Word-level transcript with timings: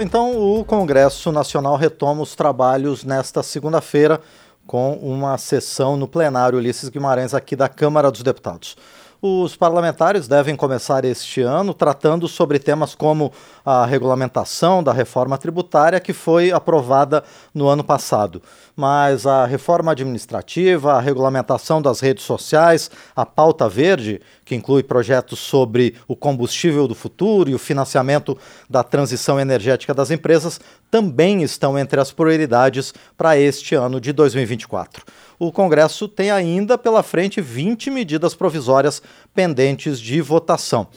Então, 0.00 0.56
o 0.56 0.64
Congresso 0.64 1.32
Nacional 1.32 1.74
retoma 1.74 2.22
os 2.22 2.36
trabalhos 2.36 3.02
nesta 3.02 3.42
segunda-feira 3.42 4.20
com 4.64 4.92
uma 4.92 5.36
sessão 5.36 5.96
no 5.96 6.06
plenário 6.06 6.56
Ulisses 6.56 6.88
Guimarães 6.88 7.34
aqui 7.34 7.56
da 7.56 7.68
Câmara 7.68 8.08
dos 8.08 8.22
Deputados. 8.22 8.76
Os 9.20 9.56
parlamentares 9.56 10.28
devem 10.28 10.54
começar 10.54 11.04
este 11.04 11.40
ano 11.40 11.74
tratando 11.74 12.28
sobre 12.28 12.56
temas 12.60 12.94
como 12.94 13.32
a 13.66 13.84
regulamentação 13.84 14.80
da 14.80 14.92
reforma 14.92 15.36
tributária 15.36 15.98
que 15.98 16.12
foi 16.12 16.52
aprovada 16.52 17.24
no 17.52 17.66
ano 17.66 17.82
passado. 17.82 18.40
Mas 18.76 19.26
a 19.26 19.44
reforma 19.44 19.90
administrativa, 19.90 20.92
a 20.92 21.00
regulamentação 21.00 21.82
das 21.82 21.98
redes 21.98 22.22
sociais, 22.22 22.92
a 23.16 23.26
pauta 23.26 23.68
verde, 23.68 24.20
que 24.44 24.54
inclui 24.54 24.84
projetos 24.84 25.40
sobre 25.40 25.96
o 26.06 26.14
combustível 26.14 26.86
do 26.86 26.94
futuro 26.94 27.50
e 27.50 27.54
o 27.56 27.58
financiamento 27.58 28.38
da 28.70 28.84
transição 28.84 29.40
energética 29.40 29.92
das 29.92 30.12
empresas, 30.12 30.60
também 30.92 31.42
estão 31.42 31.76
entre 31.76 32.00
as 32.00 32.12
prioridades 32.12 32.94
para 33.16 33.36
este 33.36 33.74
ano 33.74 34.00
de 34.00 34.12
2024 34.12 35.04
o 35.38 35.52
Congresso 35.52 36.08
tem 36.08 36.30
ainda 36.30 36.76
pela 36.76 37.02
frente 37.02 37.40
20 37.40 37.90
medidas 37.90 38.34
provisórias 38.34 39.00
pendentes 39.34 40.00
de 40.00 40.20
votação. 40.20 40.88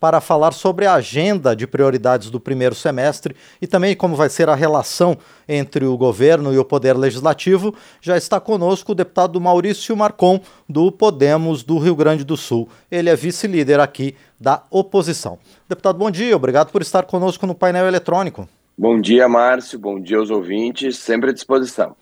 Para 0.00 0.20
falar 0.20 0.52
sobre 0.52 0.86
a 0.86 0.94
agenda 0.94 1.56
de 1.56 1.66
prioridades 1.66 2.30
do 2.30 2.38
primeiro 2.38 2.74
semestre 2.74 3.34
e 3.60 3.66
também 3.66 3.96
como 3.96 4.14
vai 4.14 4.28
ser 4.28 4.48
a 4.48 4.54
relação 4.54 5.18
entre 5.48 5.84
o 5.84 5.96
governo 5.96 6.54
e 6.54 6.58
o 6.58 6.64
Poder 6.64 6.96
Legislativo, 6.96 7.74
já 8.00 8.16
está 8.16 8.38
conosco 8.38 8.92
o 8.92 8.94
deputado 8.94 9.40
Maurício 9.40 9.96
Marcon, 9.96 10.40
do 10.68 10.92
Podemos 10.92 11.64
do 11.64 11.78
Rio 11.78 11.96
Grande 11.96 12.22
do 12.22 12.36
Sul. 12.36 12.68
Ele 12.88 13.10
é 13.10 13.16
vice-líder 13.16 13.80
aqui 13.80 14.14
da 14.38 14.62
oposição. 14.70 15.36
Deputado, 15.68 15.98
bom 15.98 16.12
dia, 16.12 16.36
obrigado 16.36 16.70
por 16.70 16.80
estar 16.80 17.02
conosco 17.02 17.44
no 17.44 17.54
painel 17.54 17.88
eletrônico. 17.88 18.48
Bom 18.78 19.00
dia, 19.00 19.28
Márcio, 19.28 19.76
bom 19.80 20.00
dia 20.00 20.18
aos 20.18 20.30
ouvintes, 20.30 20.96
sempre 20.96 21.30
à 21.30 21.32
disposição. 21.32 21.96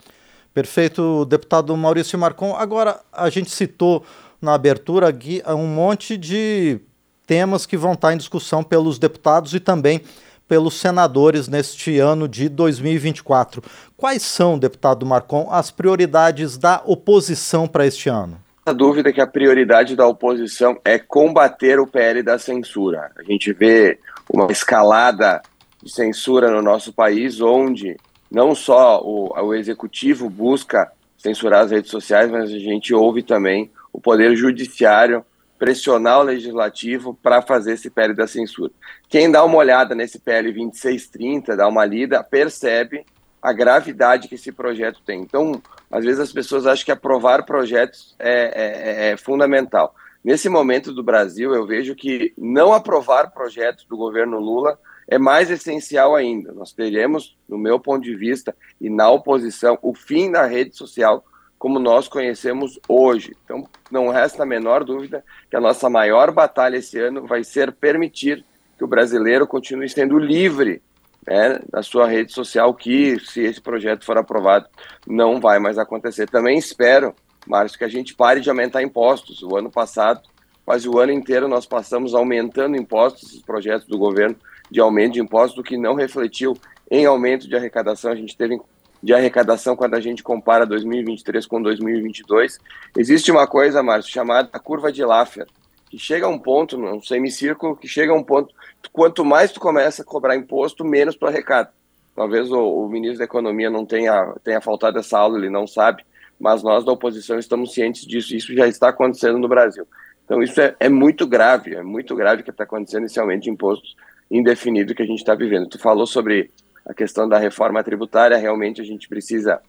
Perfeito, 0.53 1.25
deputado 1.25 1.75
Maurício 1.75 2.19
Marcon. 2.19 2.55
Agora, 2.55 3.01
a 3.11 3.30
gente 3.30 3.51
citou 3.51 4.05
na 4.41 4.55
abertura 4.55 5.09
aqui 5.09 5.42
um 5.47 5.67
monte 5.67 6.17
de 6.17 6.81
temas 7.27 7.67
que 7.67 7.77
vão 7.77 7.95
estar 7.95 8.12
em 8.12 8.17
discussão 8.17 8.62
pelos 8.62 8.98
deputados 8.98 9.55
e 9.55 9.61
também 9.61 10.01
pelos 10.48 10.75
senadores 10.75 11.48
neste 11.48 11.98
ano 11.98 12.29
de 12.29 12.48
2024. 12.48 13.62
Quais 13.97 14.23
são, 14.23 14.59
deputado 14.59 15.05
Marcon, 15.05 15.48
as 15.51 15.70
prioridades 15.70 16.57
da 16.57 16.81
oposição 16.84 17.67
para 17.67 17.87
este 17.87 18.09
ano? 18.09 18.39
A 18.64 18.73
dúvida 18.73 19.11
é 19.11 19.12
que 19.12 19.20
a 19.20 19.27
prioridade 19.27 19.95
da 19.95 20.07
oposição 20.07 20.79
é 20.84 20.98
combater 20.98 21.79
o 21.79 21.87
PL 21.87 22.23
da 22.23 22.39
censura. 22.39 23.11
A 23.17 23.23
gente 23.23 23.53
vê 23.53 23.98
uma 24.29 24.51
escalada 24.51 25.41
de 25.83 25.91
censura 25.91 26.51
no 26.51 26.62
nosso 26.62 26.92
país, 26.92 27.41
onde 27.41 27.97
não 28.31 28.55
só 28.55 29.01
o, 29.03 29.33
o 29.41 29.55
executivo 29.55 30.29
busca 30.29 30.91
censurar 31.17 31.64
as 31.64 31.70
redes 31.70 31.91
sociais, 31.91 32.31
mas 32.31 32.51
a 32.51 32.59
gente 32.59 32.92
ouve 32.92 33.23
também 33.23 33.70
o 33.97 34.00
poder 34.00 34.36
judiciário 34.36 35.25
pressionar 35.58 36.20
o 36.20 36.25
legislativo 36.25 37.19
para 37.22 37.41
fazer 37.41 37.72
esse 37.72 37.89
PL 37.89 38.12
da 38.12 38.27
censura. 38.27 38.70
Quem 39.08 39.30
dá 39.30 39.42
uma 39.42 39.56
olhada 39.56 39.94
nesse 39.94 40.19
PL 40.19 40.52
2630, 40.52 41.56
dá 41.56 41.66
uma 41.66 41.83
lida, 41.86 42.22
percebe 42.22 43.06
a 43.41 43.55
gravidade 43.55 44.28
que 44.28 44.34
esse 44.34 44.52
projeto 44.52 45.00
tem. 45.00 45.22
Então, 45.22 45.62
às 45.91 46.05
vezes 46.05 46.20
as 46.20 46.30
pessoas 46.30 46.67
acham 46.67 46.84
que 46.84 46.92
aprovar 46.92 47.47
projetos 47.47 48.14
é, 48.19 49.08
é, 49.08 49.12
é 49.12 49.17
fundamental. 49.17 49.94
Nesse 50.22 50.50
momento 50.50 50.92
do 50.92 51.02
Brasil, 51.02 51.55
eu 51.55 51.67
vejo 51.67 51.94
que 51.94 52.34
não 52.36 52.74
aprovar 52.74 53.30
projetos 53.30 53.86
do 53.86 53.97
governo 53.97 54.39
Lula 54.39 54.78
é 55.08 55.17
mais 55.17 55.50
essencial 55.50 56.14
ainda. 56.14 56.52
Nós 56.52 56.70
teremos, 56.70 57.34
no 57.48 57.56
meu 57.56 57.80
ponto 57.80 58.02
de 58.02 58.14
vista, 58.14 58.55
e 58.78 58.91
na 58.91 59.08
oposição, 59.08 59.78
o 59.80 59.94
fim 59.94 60.30
da 60.30 60.44
rede 60.44 60.77
social 60.77 61.24
como 61.67 61.81
nós 61.81 62.06
conhecemos 62.06 62.78
hoje. 62.89 63.36
Então, 63.45 63.69
não 63.91 64.09
resta 64.09 64.45
a 64.45 64.46
menor 64.46 64.85
dúvida 64.85 65.24
que 65.51 65.57
a 65.57 65.61
nossa 65.61 65.90
maior 65.90 66.30
batalha 66.30 66.77
esse 66.77 66.96
ano 66.96 67.27
vai 67.27 67.42
ser 67.42 67.73
permitir 67.73 68.45
que 68.79 68.85
o 68.85 68.86
brasileiro 68.86 69.48
continue 69.48 69.89
sendo 69.89 70.17
livre 70.17 70.80
né, 71.27 71.58
na 71.73 71.83
sua 71.83 72.07
rede 72.07 72.33
social, 72.33 72.73
que, 72.73 73.18
se 73.18 73.40
esse 73.40 73.61
projeto 73.61 74.05
for 74.05 74.17
aprovado, 74.17 74.68
não 75.05 75.40
vai 75.40 75.58
mais 75.58 75.77
acontecer. 75.77 76.30
Também 76.30 76.57
espero, 76.57 77.13
Márcio, 77.45 77.79
que 77.79 77.85
a 77.85 77.89
gente 77.89 78.14
pare 78.14 78.40
de 78.40 78.48
aumentar 78.48 78.80
impostos. 78.80 79.42
O 79.42 79.57
ano 79.57 79.69
passado, 79.69 80.20
quase 80.64 80.89
o 80.89 81.01
ano 81.01 81.11
inteiro, 81.11 81.48
nós 81.48 81.67
passamos 81.67 82.14
aumentando 82.14 82.77
impostos, 82.77 83.24
esses 83.24 83.42
projetos 83.42 83.89
do 83.89 83.98
governo 83.98 84.36
de 84.70 84.79
aumento 84.79 85.14
de 85.14 85.20
impostos, 85.20 85.58
o 85.58 85.64
que 85.64 85.77
não 85.77 85.95
refletiu 85.95 86.57
em 86.89 87.07
aumento 87.07 87.48
de 87.48 87.57
arrecadação. 87.57 88.13
A 88.13 88.17
gente 88.17 88.36
teve 88.36 88.57
de 89.02 89.12
arrecadação 89.12 89.77
quando 89.77 89.95
a 89.95 90.01
gente 90.01 90.23
compara 90.23 90.67
2023 90.67 91.46
com 91.46 91.61
2022. 91.61 92.58
Existe 92.96 93.30
uma 93.30 93.46
coisa, 93.46 93.83
Márcio, 93.83 94.12
chamada 94.12 94.58
curva 94.58 94.90
de 94.92 95.05
Laffer, 95.05 95.46
que 95.90 95.98
chega 95.98 96.27
a 96.27 96.29
um 96.29 96.39
ponto, 96.39 96.77
um 96.77 97.01
semicírculo, 97.01 97.77
que 97.77 97.86
chega 97.86 98.12
a 98.12 98.17
um 98.17 98.23
ponto, 98.23 98.55
quanto 98.92 99.24
mais 99.24 99.52
tu 99.52 99.61
começa 99.61 100.02
a 100.02 100.05
cobrar 100.05 100.36
imposto, 100.36 100.84
menos 100.84 101.17
tu 101.17 101.27
arrecada. 101.27 101.70
Talvez 102.14 102.51
o, 102.51 102.58
o 102.58 102.89
ministro 102.89 103.18
da 103.18 103.24
Economia 103.24 103.70
não 103.70 103.84
tenha, 103.84 104.34
tenha 104.42 104.61
faltado 104.61 104.98
essa 104.98 105.18
aula, 105.18 105.39
ele 105.39 105.51
não 105.51 105.67
sabe, 105.67 106.05
mas 106.40 106.63
nós 106.63 106.84
da 106.84 106.92
oposição 106.92 107.39
estamos 107.39 107.73
cientes 107.74 108.07
disso, 108.07 108.34
isso 108.34 108.55
já 108.55 108.67
está 108.67 108.89
acontecendo 108.89 109.39
no 109.39 109.48
Brasil. 109.48 109.86
Então 110.24 110.42
isso 110.42 110.61
é, 110.61 110.74
é 110.80 110.89
muito 110.89 111.27
grave, 111.27 111.74
é 111.74 111.83
muito 111.83 112.17
grave 112.17 112.40
o 112.40 112.45
que 112.45 112.51
está 112.51 112.64
acontecendo 112.64 113.07
aumento 113.18 113.45
de 113.45 113.51
impostos 113.51 113.95
indefinido 114.30 114.95
que 114.95 115.02
a 115.02 115.07
gente 115.07 115.18
está 115.18 115.34
vivendo. 115.34 115.68
Tu 115.68 115.78
falou 115.78 116.07
sobre 116.07 116.51
a 116.86 116.95
questão 116.95 117.29
da 117.29 117.36
reforma 117.36 117.83
tributária, 117.83 118.36
realmente 118.36 118.80
a 118.80 118.85
gente 118.85 119.08
precisa. 119.08 119.61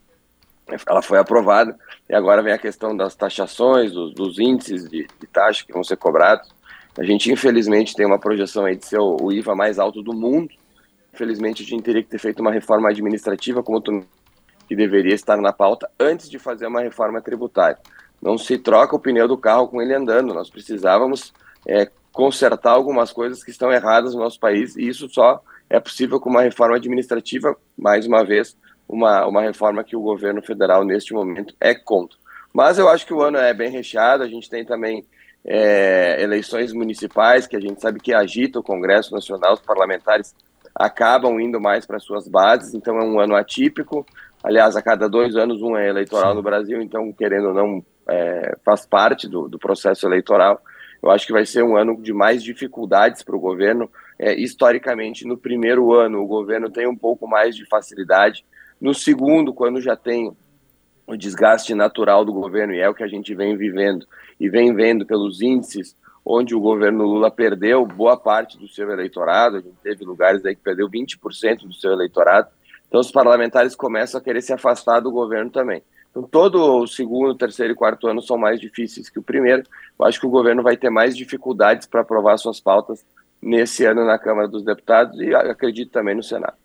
Ela 0.85 1.01
foi 1.01 1.17
aprovada 1.17 1.77
e 2.09 2.13
agora 2.13 2.43
vem 2.43 2.53
a 2.53 2.57
questão 2.57 2.95
das 2.95 3.15
taxações, 3.15 3.91
dos, 3.91 4.13
dos 4.13 4.37
índices 4.37 4.87
de, 4.89 5.07
de, 5.19 5.27
taxa 5.27 5.65
que 5.65 5.73
vão 5.73 5.83
ser 5.83 5.97
cobrados. 5.97 6.49
A 6.97 7.03
gente, 7.03 7.31
infelizmente, 7.31 7.95
tem 7.95 8.05
uma 8.05 8.19
projeção 8.19 8.65
aí 8.65 8.75
de 8.75 8.85
ser 8.85 8.99
o, 8.99 9.17
o 9.21 9.31
IVA 9.31 9.55
mais 9.55 9.79
alto 9.79 10.03
do 10.03 10.13
mundo. 10.13 10.49
Infelizmente, 11.13 11.63
a 11.63 11.65
gente 11.65 11.83
teria 11.83 12.03
que 12.03 12.09
ter 12.09 12.19
feito 12.19 12.41
uma 12.41 12.51
reforma 12.51 12.89
administrativa, 12.89 13.63
como 13.63 13.79
tu, 13.79 14.05
que 14.67 14.75
deveria 14.75 15.15
estar 15.15 15.37
na 15.37 15.53
pauta, 15.53 15.89
antes 15.97 16.29
de 16.29 16.37
fazer 16.37 16.67
uma 16.67 16.81
reforma 16.81 17.21
tributária. 17.21 17.77
Não 18.21 18.37
se 18.37 18.57
troca 18.57 18.95
o 18.95 18.99
pneu 18.99 19.27
do 19.27 19.37
carro 19.37 19.69
com 19.69 19.81
ele 19.81 19.93
andando. 19.93 20.33
Nós 20.33 20.49
precisávamos 20.49 21.33
é, 21.65 21.89
consertar 22.11 22.71
algumas 22.71 23.13
coisas 23.13 23.43
que 23.43 23.51
estão 23.51 23.71
erradas 23.71 24.13
no 24.13 24.19
nosso 24.19 24.39
país 24.39 24.75
e 24.75 24.87
isso 24.87 25.07
só 25.09 25.41
é 25.69 25.79
possível 25.79 26.19
com 26.19 26.29
uma 26.29 26.41
reforma 26.41 26.75
administrativa, 26.75 27.55
mais 27.77 28.05
uma 28.07 28.23
vez, 28.23 28.57
uma, 28.87 29.25
uma 29.25 29.41
reforma 29.41 29.83
que 29.83 29.95
o 29.95 30.01
governo 30.01 30.41
federal 30.41 30.83
neste 30.83 31.13
momento 31.13 31.53
é 31.59 31.75
contra. 31.75 32.17
Mas 32.53 32.79
eu 32.79 32.89
acho 32.89 33.05
que 33.05 33.13
o 33.13 33.21
ano 33.21 33.37
é 33.37 33.53
bem 33.53 33.69
recheado, 33.69 34.23
a 34.23 34.27
gente 34.27 34.49
tem 34.49 34.65
também 34.65 35.05
é, 35.45 36.21
eleições 36.21 36.73
municipais, 36.73 37.47
que 37.47 37.55
a 37.55 37.59
gente 37.59 37.81
sabe 37.81 37.99
que 37.99 38.13
agita 38.13 38.59
o 38.59 38.63
Congresso 38.63 39.13
Nacional, 39.13 39.53
os 39.53 39.61
parlamentares 39.61 40.35
acabam 40.73 41.39
indo 41.39 41.59
mais 41.59 41.85
para 41.85 41.99
suas 41.99 42.27
bases, 42.27 42.73
então 42.73 42.97
é 42.97 43.03
um 43.03 43.19
ano 43.19 43.35
atípico. 43.35 44.05
Aliás, 44.43 44.75
a 44.75 44.81
cada 44.81 45.09
dois 45.09 45.35
anos 45.35 45.61
um 45.61 45.75
é 45.75 45.89
eleitoral 45.89 46.35
no 46.35 46.43
Brasil, 46.43 46.81
então, 46.81 47.11
querendo 47.11 47.49
ou 47.49 47.53
não, 47.53 47.85
é, 48.09 48.55
faz 48.63 48.85
parte 48.85 49.27
do, 49.27 49.49
do 49.49 49.57
processo 49.57 50.05
eleitoral. 50.05 50.61
Eu 51.01 51.09
acho 51.09 51.25
que 51.25 51.33
vai 51.33 51.45
ser 51.45 51.63
um 51.63 51.75
ano 51.75 51.99
de 52.01 52.13
mais 52.13 52.43
dificuldades 52.43 53.23
para 53.23 53.35
o 53.35 53.39
governo. 53.39 53.89
É, 54.19 54.33
historicamente, 54.33 55.25
no 55.25 55.37
primeiro 55.37 55.93
ano, 55.93 56.21
o 56.21 56.27
governo 56.27 56.69
tem 56.69 56.87
um 56.87 56.95
pouco 56.95 57.27
mais 57.27 57.55
de 57.55 57.65
facilidade. 57.65 58.43
No 58.81 58.93
segundo, 58.93 59.53
quando 59.53 59.79
já 59.79 59.95
tem 59.95 60.35
o 61.05 61.15
desgaste 61.15 61.73
natural 61.73 62.25
do 62.25 62.33
governo, 62.33 62.73
e 62.73 62.79
é 62.79 62.89
o 62.89 62.93
que 62.93 63.03
a 63.03 63.07
gente 63.07 63.33
vem 63.33 63.55
vivendo 63.55 64.05
e 64.39 64.49
vem 64.49 64.73
vendo 64.73 65.05
pelos 65.05 65.41
índices, 65.41 65.95
onde 66.25 66.53
o 66.53 66.59
governo 66.59 67.05
Lula 67.05 67.31
perdeu 67.31 67.85
boa 67.85 68.17
parte 68.17 68.57
do 68.57 68.67
seu 68.67 68.91
eleitorado, 68.91 69.57
a 69.57 69.61
gente 69.61 69.77
teve 69.81 70.03
lugares 70.03 70.43
aí 70.45 70.53
que 70.53 70.61
perdeu 70.61 70.89
20% 70.89 71.59
do 71.59 71.73
seu 71.73 71.93
eleitorado, 71.93 72.49
então 72.87 72.99
os 72.99 73.09
parlamentares 73.09 73.75
começam 73.75 74.19
a 74.19 74.23
querer 74.23 74.41
se 74.41 74.51
afastar 74.51 74.99
do 74.99 75.11
governo 75.11 75.49
também. 75.49 75.81
Então, 76.09 76.23
todo 76.23 76.81
o 76.81 76.87
segundo, 76.87 77.35
terceiro 77.35 77.73
e 77.73 77.75
quarto 77.75 78.07
ano 78.07 78.21
são 78.21 78.37
mais 78.37 78.59
difíceis 78.59 79.09
que 79.09 79.19
o 79.19 79.23
primeiro. 79.23 79.63
Eu 79.99 80.05
acho 80.05 80.19
que 80.19 80.25
o 80.25 80.31
governo 80.31 80.63
vai 80.63 80.75
ter 80.75 80.89
mais 80.89 81.15
dificuldades 81.15 81.85
para 81.85 82.01
aprovar 82.01 82.37
suas 82.37 82.59
pautas 82.59 83.05
nesse 83.41 83.85
ano 83.85 84.05
na 84.05 84.17
Câmara 84.17 84.47
dos 84.47 84.63
Deputados 84.63 85.19
e 85.19 85.33
acredito 85.33 85.91
também 85.91 86.15
no 86.15 86.23
Senado. 86.23 86.55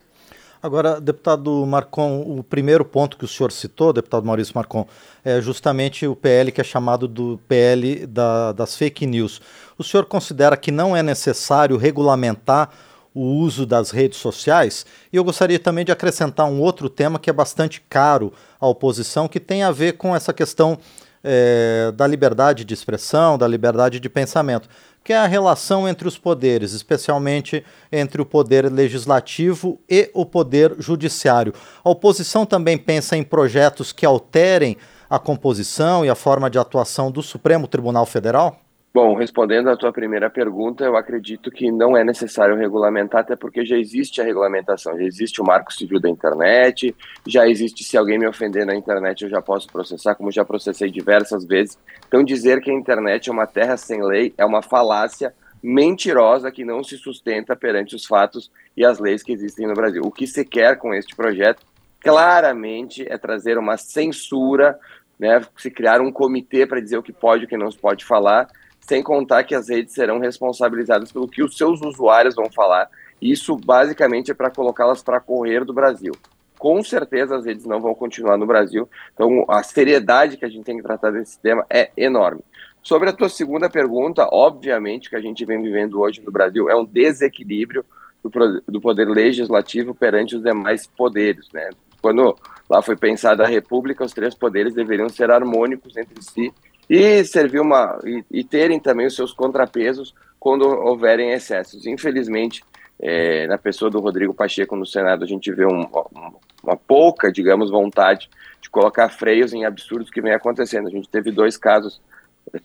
Agora, 0.63 1.01
deputado 1.01 1.67
Marcon, 1.67 2.21
o 2.21 2.45
primeiro 2.45 2.85
ponto 2.85 3.17
que 3.17 3.25
o 3.25 3.29
senhor 3.29 3.51
citou, 3.51 3.93
deputado 3.93 4.25
Maurício 4.25 4.53
Marcon, 4.55 4.87
é 5.25 5.41
justamente 5.41 6.07
o 6.07 6.15
PL 6.15 6.53
que 6.53 6.61
é 6.61 6.65
chamado 6.65 7.09
do 7.09 7.41
PL 7.49 8.07
da, 8.07 8.53
das 8.53 8.77
fake 8.77 9.05
news. 9.05 9.43
O 9.77 9.83
senhor 9.83 10.07
considera 10.07 10.57
que 10.57 10.71
não 10.71 10.97
é 10.97 11.03
necessário 11.03 11.77
regulamentar 11.77 12.71
o 13.13 13.23
uso 13.23 13.67
das 13.67 13.91
redes 13.91 14.19
sociais. 14.19 14.87
E 15.13 15.17
eu 15.17 15.25
gostaria 15.25 15.59
também 15.59 15.85
de 15.85 15.91
acrescentar 15.91 16.47
um 16.47 16.61
outro 16.61 16.89
tema 16.89 17.19
que 17.19 17.29
é 17.29 17.33
bastante 17.33 17.81
caro 17.89 18.33
à 18.61 18.67
oposição, 18.67 19.27
que 19.27 19.41
tem 19.41 19.65
a 19.65 19.73
ver 19.73 19.95
com 19.95 20.15
essa 20.15 20.33
questão 20.33 20.79
é, 21.25 21.93
da 21.95 22.07
liberdade 22.07 22.65
de 22.65 22.75
expressão, 22.75 23.39
da 23.39 23.47
liberdade 23.47 24.01
de 24.01 24.09
pensamento, 24.09 24.69
que 25.05 25.13
é 25.13 25.17
a 25.17 25.27
relação 25.27 25.89
entre 25.89 26.07
os 26.07 26.17
poderes, 26.17 26.73
especialmente 26.73 27.65
entre 27.91 28.23
o 28.23 28.27
poder 28.27 28.71
legislativo 28.71 29.81
e 29.89 30.11
o 30.15 30.25
poder 30.25 30.75
judiciário. 30.79 31.53
A 31.85 31.91
oposição 31.91 32.47
também 32.47 32.79
pensa 32.79 33.17
em 33.17 33.23
projetos 33.23 33.93
que 33.93 34.07
alterem 34.07 34.77
a 35.11 35.19
composição 35.19 36.05
e 36.05 36.09
a 36.09 36.15
forma 36.15 36.49
de 36.49 36.59
atuação 36.59 37.11
do 37.11 37.23
Supremo 37.23 37.67
Tribunal 37.67 38.07
Federal? 38.07 38.59
Bom, 38.95 39.15
respondendo 39.15 39.71
à 39.71 39.77
tua 39.77 39.91
primeira 39.91 40.29
pergunta, 40.29 40.85
eu 40.85 40.99
acredito 40.99 41.51
que 41.51 41.73
não 41.73 41.97
é 41.97 42.05
necessário 42.05 42.55
regulamentar, 42.55 43.23
até 43.23 43.35
porque 43.35 43.65
já 43.65 43.75
existe 43.75 44.21
a 44.21 44.25
regulamentação, 44.25 44.99
já 44.99 45.05
existe 45.05 45.41
o 45.41 45.45
Marco 45.45 45.73
Civil 45.73 45.99
da 45.99 46.11
Internet, 46.11 46.95
já 47.27 47.49
existe 47.49 47.85
se 47.85 47.97
alguém 47.97 48.19
me 48.19 48.29
ofender 48.29 48.67
na 48.67 48.75
internet 48.75 49.25
eu 49.25 49.31
já 49.31 49.41
posso 49.41 49.67
processar, 49.69 50.15
como 50.15 50.31
já 50.31 50.45
processei 50.45 50.91
diversas 50.91 51.47
vezes. 51.47 51.79
Então 52.07 52.23
dizer 52.23 52.61
que 52.61 52.71
a 52.71 52.75
internet 52.75 53.31
é 53.31 53.33
uma 53.33 53.47
terra 53.47 53.79
sem 53.79 54.05
lei 54.05 54.35
é 54.37 54.45
uma 54.45 54.61
falácia 54.61 55.33
mentirosa 55.63 56.53
que 56.53 56.63
não 56.63 56.85
se 56.85 56.99
sustenta 56.99 57.57
perante 57.57 57.97
os 57.97 58.05
fatos 58.05 58.51
e 58.77 58.85
as 58.85 58.99
leis 58.99 59.23
que 59.23 59.33
existem 59.33 59.67
no 59.67 59.73
Brasil. 59.73 60.03
O 60.05 60.11
que 60.11 60.27
se 60.27 60.45
quer 60.45 60.77
com 60.77 60.93
este 60.93 61.17
projeto 61.17 61.65
claramente 61.99 63.07
é 63.09 63.17
trazer 63.17 63.57
uma 63.57 63.79
censura, 63.79 64.79
né, 65.19 65.41
se 65.57 65.71
criar 65.71 66.03
um 66.03 66.13
comitê 66.13 66.67
para 66.67 66.81
dizer 66.81 66.99
o 66.99 67.03
que 67.03 67.13
pode 67.13 67.45
e 67.45 67.47
o 67.47 67.49
que 67.49 67.57
não 67.57 67.71
se 67.71 67.79
pode 67.79 68.05
falar 68.05 68.49
sem 68.83 69.03
contar 69.03 69.45
que 69.45 69.55
as 69.55 69.69
redes 69.69 69.95
serão 69.95 70.19
responsabilizadas 70.19 71.13
pelo 71.13 71.29
que 71.29 71.43
os 71.43 71.57
seus 71.57 71.81
usuários 71.81 72.35
vão 72.35 72.51
falar. 72.51 72.91
Isso 73.21 73.57
basicamente 73.57 74.31
é 74.31 74.35
para 74.35 74.51
colocá-las 74.51 75.03
para 75.03 75.21
correr 75.21 75.65
do 75.65 75.73
Brasil. 75.73 76.13
Com 76.59 76.83
certeza 76.83 77.37
as 77.37 77.45
redes 77.45 77.65
não 77.65 77.81
vão 77.81 77.95
continuar 77.95 78.37
no 78.37 78.47
Brasil. 78.47 78.89
Então 79.15 79.45
a 79.49 79.63
seriedade 79.63 80.37
que 80.37 80.45
a 80.45 80.49
gente 80.49 80.65
tem 80.65 80.77
que 80.77 80.83
tratar 80.83 81.11
desse 81.13 81.39
tema 81.39 81.65
é 81.71 81.91
enorme. 81.97 82.43
Sobre 82.83 83.09
a 83.09 83.13
tua 83.13 83.29
segunda 83.29 83.71
pergunta, 83.71 84.29
obviamente 84.33 85.09
que 85.09 85.17
a 85.17 85.21
gente 85.21 85.45
vem 85.45 85.63
vivendo 85.63 86.01
hoje 86.01 86.21
no 86.21 86.33
Brasil 86.33 86.69
é 86.69 86.75
um 86.75 86.85
desequilíbrio 86.85 87.85
do, 88.23 88.81
poder 88.81 89.09
legislativo 89.09 89.95
perante 89.95 90.37
os 90.37 90.43
demais 90.43 90.87
poderes, 90.87 91.49
né? 91.53 91.71
Quando 92.01 92.37
lá 92.69 92.83
foi 92.83 92.97
pensada 92.97 93.45
a 93.45 93.49
República, 93.49 94.05
os 94.05 94.13
três 94.13 94.35
poderes 94.35 94.75
deveriam 94.75 95.09
ser 95.09 95.31
harmônicos 95.31 95.97
entre 95.97 96.21
si 96.23 96.53
e 96.95 97.25
servir 97.25 97.59
uma 97.59 97.99
e, 98.05 98.23
e, 98.31 98.45
terem 98.45 98.79
também 98.79 99.07
os 99.07 99.15
seus 99.15 99.33
contrapesos 99.33 100.15
quando 100.39 100.69
houverem 100.69 101.33
excessos. 101.33 101.87
Infelizmente, 101.87 102.63
é, 103.01 103.47
na 103.47 103.57
pessoa 103.57 103.91
do 103.91 103.99
Rodrigo 103.99 104.35
Pacheco 104.35 104.77
no 104.77 104.85
Senado, 104.85 105.25
a 105.25 105.27
gente 105.27 105.51
vê 105.51 105.65
um, 105.65 105.85
um, 105.85 106.33
uma 106.63 106.77
pouca, 106.77 107.33
digamos, 107.33 107.71
vontade 107.71 108.29
de 108.61 108.69
colocar 108.69 109.09
freios 109.09 109.55
em 109.55 109.65
absurdos 109.65 110.11
que 110.11 110.21
vem 110.21 110.35
acontecendo. 110.35 110.87
A 110.87 110.91
gente 110.91 111.09
teve 111.09 111.31
dois 111.33 111.57
casos, 111.57 111.99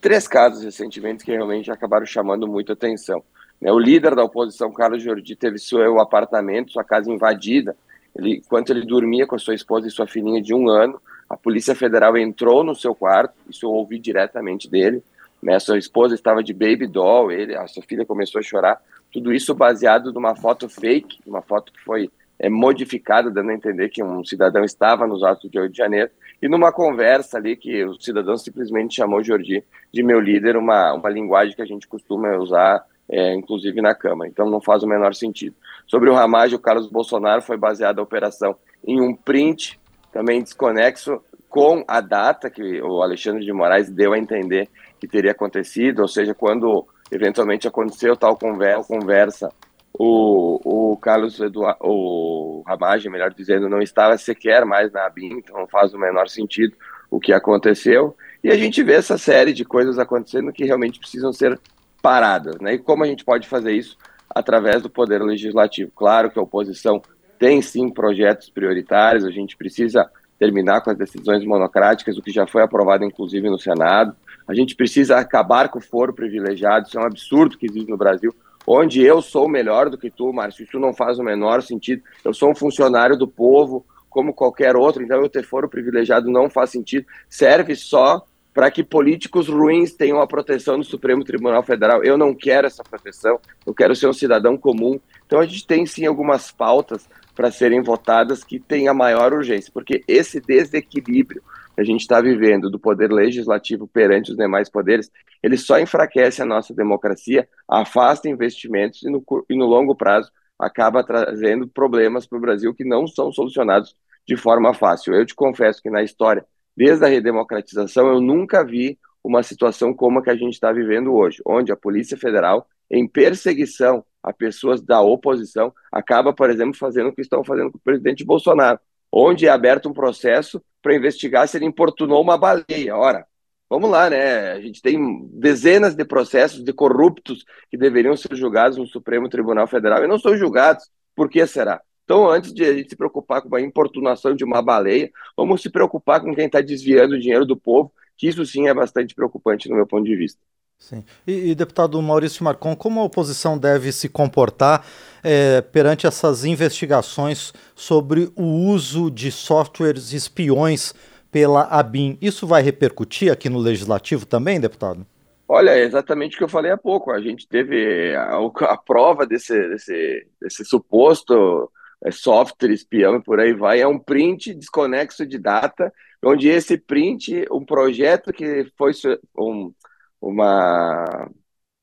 três 0.01 0.27
casos 0.27 0.61
recentemente 0.61 1.23
que 1.23 1.31
realmente 1.31 1.71
acabaram 1.71 2.05
chamando 2.05 2.45
muita 2.49 2.73
atenção. 2.73 3.23
Né, 3.61 3.71
o 3.71 3.79
líder 3.79 4.13
da 4.13 4.25
oposição, 4.25 4.73
Carlos 4.73 5.01
Jordi, 5.01 5.37
teve 5.37 5.57
seu 5.57 6.01
apartamento, 6.01 6.73
sua 6.73 6.83
casa 6.83 7.09
invadida, 7.09 7.77
ele, 8.13 8.41
enquanto 8.45 8.71
ele 8.71 8.85
dormia 8.85 9.25
com 9.25 9.35
a 9.35 9.39
sua 9.39 9.55
esposa 9.55 9.87
e 9.87 9.91
sua 9.91 10.05
filhinha 10.05 10.41
de 10.41 10.53
um 10.53 10.67
ano, 10.67 11.01
a 11.29 11.35
Polícia 11.35 11.75
Federal 11.75 12.17
entrou 12.17 12.63
no 12.63 12.75
seu 12.75 12.95
quarto, 12.95 13.33
isso 13.49 13.65
eu 13.65 13.71
ouvi 13.71 13.99
diretamente 13.99 14.69
dele. 14.69 15.03
Né? 15.41 15.59
Sua 15.59 15.77
esposa 15.77 16.15
estava 16.15 16.43
de 16.43 16.53
baby 16.53 16.87
doll, 16.87 17.31
ele, 17.31 17.55
a 17.55 17.67
sua 17.67 17.83
filha 17.83 18.05
começou 18.05 18.39
a 18.39 18.43
chorar. 18.43 18.81
Tudo 19.11 19.33
isso 19.33 19.53
baseado 19.53 20.13
numa 20.13 20.35
foto 20.35 20.69
fake, 20.69 21.19
uma 21.25 21.41
foto 21.41 21.71
que 21.71 21.79
foi 21.81 22.09
é, 22.39 22.49
modificada, 22.49 23.29
dando 23.29 23.49
a 23.49 23.53
entender 23.53 23.89
que 23.89 24.03
um 24.03 24.23
cidadão 24.23 24.63
estava 24.63 25.07
nos 25.07 25.23
atos 25.23 25.49
de 25.49 25.59
8 25.59 25.71
de 25.71 25.77
janeiro, 25.77 26.11
e 26.41 26.47
numa 26.47 26.71
conversa 26.71 27.37
ali 27.37 27.55
que 27.55 27.83
o 27.83 27.99
cidadão 27.99 28.37
simplesmente 28.37 28.95
chamou 28.95 29.23
Jordi 29.23 29.63
de 29.91 30.03
meu 30.03 30.19
líder, 30.19 30.55
uma, 30.55 30.93
uma 30.93 31.09
linguagem 31.09 31.55
que 31.55 31.61
a 31.61 31.65
gente 31.65 31.87
costuma 31.87 32.37
usar, 32.37 32.85
é, 33.09 33.33
inclusive 33.33 33.81
na 33.81 33.95
Câmara. 33.95 34.29
Então 34.29 34.49
não 34.49 34.61
faz 34.61 34.83
o 34.83 34.87
menor 34.87 35.15
sentido. 35.15 35.55
Sobre 35.87 36.09
o 36.09 36.13
Ramage, 36.13 36.55
o 36.55 36.59
Carlos 36.59 36.87
Bolsonaro 36.87 37.41
foi 37.41 37.57
baseada 37.57 37.99
a 37.99 38.03
operação 38.03 38.55
em 38.85 39.01
um 39.01 39.15
print 39.15 39.79
também 40.17 40.41
desconexo 40.41 41.21
com 41.47 41.85
a 41.87 42.01
data 42.01 42.49
que 42.49 42.81
o 42.81 43.03
Alexandre 43.03 43.45
de 43.45 43.53
Moraes 43.53 43.87
deu 43.87 44.13
a 44.13 44.17
entender 44.17 44.67
que 44.99 45.07
teria 45.07 45.29
acontecido, 45.29 45.99
ou 46.01 46.07
seja, 46.07 46.33
quando 46.33 46.87
eventualmente 47.11 47.67
aconteceu 47.67 48.17
tal 48.17 48.35
conversa, 48.35 49.51
o, 49.93 50.91
o 50.93 50.97
Carlos 50.97 51.39
Eduardo, 51.39 51.77
o 51.81 52.63
Ramage, 52.65 53.11
melhor 53.11 53.31
dizendo, 53.31 53.69
não 53.69 53.79
estava 53.79 54.17
sequer 54.17 54.65
mais 54.65 54.91
na 54.91 55.05
ABIN, 55.05 55.37
então 55.37 55.55
não 55.55 55.67
faz 55.67 55.93
o 55.93 55.99
menor 55.99 56.27
sentido 56.29 56.75
o 57.11 57.19
que 57.19 57.31
aconteceu. 57.31 58.17
E 58.43 58.49
a 58.49 58.57
gente 58.57 58.81
vê 58.81 58.93
essa 58.93 59.19
série 59.19 59.53
de 59.53 59.63
coisas 59.63 59.99
acontecendo 59.99 60.51
que 60.51 60.65
realmente 60.65 60.97
precisam 60.97 61.31
ser 61.31 61.59
paradas. 62.01 62.55
Né? 62.59 62.73
E 62.73 62.79
como 62.79 63.03
a 63.03 63.07
gente 63.07 63.23
pode 63.23 63.47
fazer 63.47 63.73
isso? 63.73 63.95
Através 64.33 64.81
do 64.81 64.89
Poder 64.89 65.21
Legislativo. 65.21 65.91
Claro 65.95 66.31
que 66.31 66.39
a 66.39 66.41
oposição 66.41 67.03
tem 67.37 67.61
sim 67.61 67.89
projetos 67.89 68.49
prioritários, 68.49 69.25
a 69.25 69.31
gente 69.31 69.55
precisa 69.55 70.09
terminar 70.39 70.81
com 70.81 70.91
as 70.91 70.97
decisões 70.97 71.43
monocráticas, 71.45 72.17
o 72.17 72.21
que 72.21 72.31
já 72.31 72.45
foi 72.45 72.61
aprovado 72.61 73.03
inclusive 73.03 73.49
no 73.49 73.59
Senado. 73.59 74.15
A 74.47 74.53
gente 74.53 74.75
precisa 74.75 75.17
acabar 75.17 75.69
com 75.69 75.79
o 75.79 75.81
foro 75.81 76.13
privilegiado, 76.13 76.87
isso 76.87 76.97
é 76.97 77.01
um 77.01 77.05
absurdo 77.05 77.57
que 77.57 77.65
existe 77.65 77.89
no 77.89 77.97
Brasil, 77.97 78.33
onde 78.65 79.01
eu 79.01 79.21
sou 79.21 79.49
melhor 79.49 79.89
do 79.89 79.97
que 79.97 80.09
tu, 80.09 80.31
Márcio, 80.31 80.63
isso 80.63 80.79
não 80.79 80.93
faz 80.93 81.17
o 81.19 81.23
menor 81.23 81.61
sentido. 81.61 82.03
Eu 82.23 82.33
sou 82.33 82.51
um 82.51 82.55
funcionário 82.55 83.17
do 83.17 83.27
povo, 83.27 83.85
como 84.09 84.33
qualquer 84.33 84.75
outro, 84.75 85.03
então 85.03 85.21
eu 85.21 85.29
ter 85.29 85.43
foro 85.43 85.69
privilegiado 85.69 86.29
não 86.29 86.49
faz 86.49 86.69
sentido, 86.69 87.05
serve 87.29 87.75
só 87.75 88.25
para 88.57 88.71
que 88.71 88.83
políticos 88.83 89.47
ruins 89.47 89.93
tenham 89.93 90.19
a 90.19 90.25
proteção 90.25 90.79
do 90.79 90.83
Supremo 90.83 91.23
Tribunal 91.23 91.61
Federal. 91.61 92.03
Eu 92.03 92.17
não 92.17 92.33
quero 92.33 92.65
essa 92.65 92.83
proteção, 92.83 93.39
eu 93.63 93.71
quero 93.71 93.95
ser 93.95 94.07
um 94.07 94.13
cidadão 94.13 94.57
comum. 94.57 94.99
Então 95.27 95.39
a 95.39 95.45
gente 95.45 95.67
tem 95.67 95.85
sim 95.85 96.07
algumas 96.07 96.49
pautas 96.51 97.07
para 97.35 97.51
serem 97.51 97.83
votadas 97.83 98.43
que 98.43 98.59
têm 98.59 98.87
a 98.87 98.95
maior 98.95 99.31
urgência, 99.31 99.71
porque 99.71 100.03
esse 100.07 100.41
desequilíbrio 100.41 101.43
que 101.75 101.81
a 101.81 101.83
gente 101.83 102.01
está 102.01 102.19
vivendo 102.19 102.67
do 102.67 102.79
poder 102.79 103.11
legislativo 103.11 103.87
perante 103.87 104.31
os 104.31 104.37
demais 104.37 104.67
poderes, 104.71 105.11
ele 105.43 105.55
só 105.55 105.79
enfraquece 105.79 106.41
a 106.41 106.45
nossa 106.45 106.73
democracia, 106.73 107.47
afasta 107.69 108.27
investimentos 108.27 109.03
e 109.03 109.09
no, 109.11 109.23
e 109.47 109.55
no 109.55 109.67
longo 109.67 109.95
prazo 109.95 110.31
acaba 110.57 111.03
trazendo 111.03 111.67
problemas 111.67 112.25
para 112.25 112.39
o 112.39 112.41
Brasil 112.41 112.73
que 112.73 112.83
não 112.83 113.05
são 113.05 113.31
solucionados 113.31 113.95
de 114.27 114.35
forma 114.35 114.73
fácil. 114.73 115.13
Eu 115.13 115.27
te 115.27 115.35
confesso 115.35 115.79
que 115.79 115.91
na 115.91 116.01
história, 116.01 116.43
desde 116.77 117.03
a 117.03 117.07
redemocratização, 117.07 118.07
eu 118.07 118.21
nunca 118.21 118.63
vi 118.63 118.99
uma 119.23 119.41
situação 119.41 119.93
como 119.93 120.19
a 120.19 120.23
que 120.23 120.29
a 120.29 120.35
gente 120.35 120.53
está 120.53 120.71
vivendo 120.71 121.11
hoje, 121.13 121.41
onde 121.43 121.71
a 121.71 121.75
Polícia 121.75 122.15
Federal, 122.15 122.67
em 122.89 123.07
perseguição 123.07 124.05
a 124.21 124.31
pessoas 124.31 124.79
da 124.79 125.01
oposição, 125.01 125.73
acaba, 125.91 126.31
por 126.33 126.51
exemplo, 126.51 126.77
fazendo 126.77 127.09
o 127.09 127.13
que 127.13 127.21
estão 127.21 127.43
fazendo 127.43 127.71
com 127.71 127.79
o 127.79 127.81
presidente 127.81 128.23
Bolsonaro, 128.23 128.79
onde 129.11 129.47
é 129.47 129.49
aberto 129.49 129.89
um 129.89 129.93
processo 129.93 130.61
para 130.81 130.95
investigar 130.95 131.47
se 131.47 131.57
ele 131.57 131.65
importunou 131.65 132.21
uma 132.21 132.37
baleia. 132.37 132.95
Ora, 132.95 133.25
vamos 133.69 133.89
lá, 133.89 134.09
né? 134.09 134.51
A 134.51 134.61
gente 134.61 134.81
tem 134.81 135.27
dezenas 135.33 135.95
de 135.95 136.05
processos 136.05 136.63
de 136.63 136.71
corruptos 136.71 137.43
que 137.71 137.77
deveriam 137.77 138.15
ser 138.15 138.35
julgados 138.35 138.77
no 138.77 138.85
Supremo 138.85 139.27
Tribunal 139.29 139.67
Federal 139.67 140.03
e 140.03 140.07
não 140.07 140.19
são 140.19 140.37
julgados. 140.37 140.87
Por 141.15 141.29
que 141.29 141.45
será? 141.47 141.81
Então, 142.07 142.29
antes 142.29 142.53
de 142.53 142.63
a 142.63 142.73
gente 142.73 142.89
se 142.89 142.95
preocupar 142.95 143.41
com 143.41 143.53
a 143.53 143.59
importunação 143.59 144.33
de 144.33 144.45
uma 144.45 144.61
baleia, 144.61 145.11
vamos 145.35 145.61
se 145.61 145.69
preocupar 145.69 146.21
com 146.21 146.33
quem 146.33 146.45
está 146.45 146.61
desviando 146.61 147.15
o 147.15 147.19
dinheiro 147.19 147.45
do 147.45 147.57
povo, 147.57 147.91
que 148.15 148.29
isso 148.29 148.45
sim 148.45 148.69
é 148.69 148.73
bastante 148.73 149.13
preocupante 149.13 149.67
no 149.67 149.75
meu 149.75 149.85
ponto 149.85 150.05
de 150.05 150.15
vista. 150.15 150.39
Sim. 150.79 151.03
E, 151.27 151.51
e, 151.51 151.55
deputado 151.55 152.01
Maurício 152.01 152.45
Marcon, 152.45 152.77
como 152.77 153.01
a 153.01 153.03
oposição 153.03 153.57
deve 153.57 153.91
se 153.91 154.07
comportar 154.07 154.85
é, 155.21 155.59
perante 155.59 156.07
essas 156.07 156.45
investigações 156.45 157.53
sobre 157.75 158.31
o 158.37 158.45
uso 158.45 159.11
de 159.11 159.29
softwares 159.29 160.13
espiões 160.13 160.93
pela 161.29 161.63
ABIN? 161.63 162.17
Isso 162.21 162.47
vai 162.47 162.61
repercutir 162.61 163.33
aqui 163.33 163.49
no 163.49 163.59
Legislativo 163.59 164.25
também, 164.25 164.61
deputado? 164.61 165.05
Olha, 165.45 165.71
é 165.71 165.83
exatamente 165.83 166.35
o 166.35 166.37
que 166.37 166.43
eu 166.45 166.49
falei 166.49 166.71
há 166.71 166.77
pouco. 166.77 167.11
A 167.11 167.19
gente 167.19 167.45
teve 167.49 168.15
a, 168.15 168.37
a 168.37 168.77
prova 168.77 169.27
desse, 169.27 169.59
desse, 169.67 170.27
desse 170.39 170.63
suposto 170.63 171.69
é, 172.03 172.11
software 172.11 172.71
espião 172.71 173.17
e 173.17 173.23
por 173.23 173.39
aí 173.39 173.53
vai. 173.53 173.81
É 173.81 173.87
um 173.87 173.99
print 173.99 174.53
desconexo 174.53 175.25
de 175.25 175.37
data, 175.37 175.91
onde 176.23 176.47
esse 176.49 176.77
print, 176.77 177.45
um 177.51 177.65
projeto 177.65 178.33
que 178.33 178.71
foi 178.77 178.91
um 179.37 179.73
uma 180.19 181.29